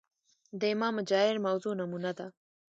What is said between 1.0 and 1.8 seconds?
جائر موضوع